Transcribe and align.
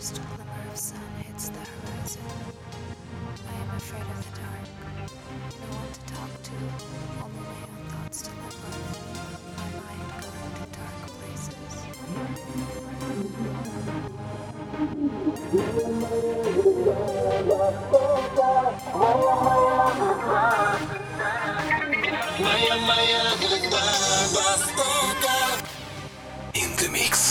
first 0.00 0.20
glimmer 0.34 0.62
of 0.72 0.78
sun 0.78 0.98
hits 1.26 1.50
the 1.50 1.58
horizon, 1.58 2.22
I 3.46 3.54
am 3.60 3.70
afraid 3.76 4.00
of 4.00 4.16
the 4.24 4.40
dark. 4.40 4.64
No 5.60 5.66
one 5.76 5.92
to 5.92 6.00
talk 6.14 6.32
to, 6.42 6.52
only 7.22 7.42
my 7.44 7.52
own 7.68 7.84
thoughts 7.90 8.22
to 8.22 8.30
live 8.30 8.58
with. 8.64 8.80
My 9.58 9.68
mind 9.76 10.08
going 10.24 10.54
to 10.56 10.64
dark 10.72 10.96
places. 11.20 11.74
In 26.54 26.70
the 26.76 26.88
mix. 26.90 27.29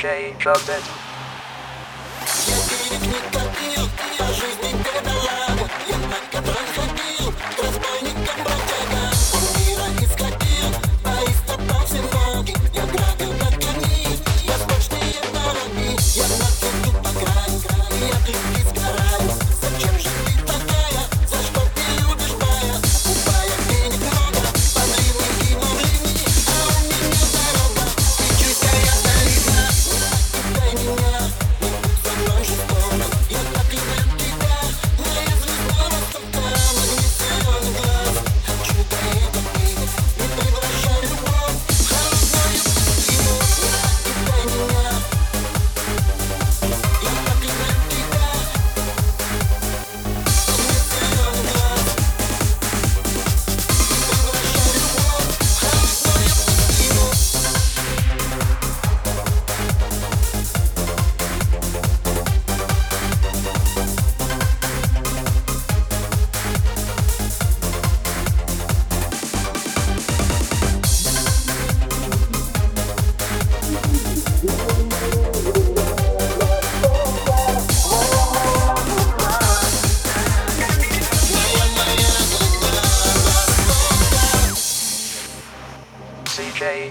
CJ 0.00 0.38
Trumpet. 0.38 0.82
CJ 2.24 3.49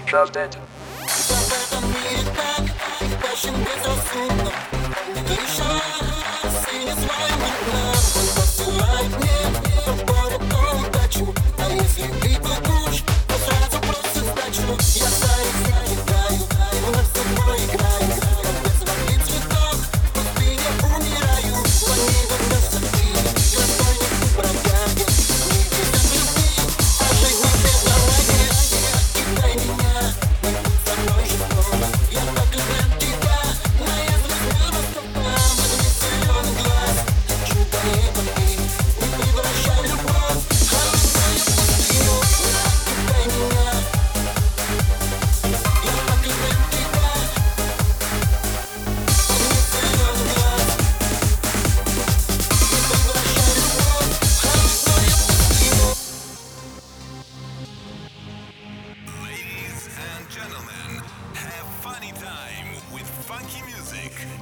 Trumpet. 0.06 0.56
Ladies 3.42 4.79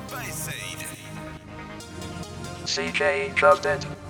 Sage. 0.09 0.87
CJ 2.65 3.35
Trumpet. 3.35 4.08